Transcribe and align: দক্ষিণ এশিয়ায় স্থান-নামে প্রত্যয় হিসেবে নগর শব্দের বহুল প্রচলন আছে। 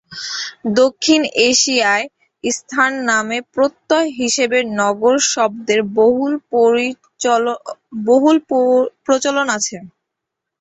দক্ষিণ 0.75 1.21
এশিয়ায় 1.45 2.05
স্থান-নামে 2.43 3.37
প্রত্যয় 3.53 4.09
হিসেবে 4.19 4.57
নগর 4.75 5.15
শব্দের 5.31 5.81
বহুল 8.07 8.37
প্রচলন 9.05 9.47
আছে। 9.57 9.77